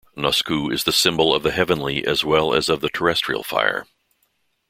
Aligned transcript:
Nusku 0.17 0.73
is 0.73 0.83
the 0.85 0.91
symbol 0.91 1.31
of 1.31 1.43
the 1.43 1.51
heavenly 1.51 2.03
as 2.07 2.25
well 2.25 2.55
as 2.55 2.69
of 2.69 2.81
the 2.81 2.89
terrestrial 2.89 3.43
fire. 3.43 3.85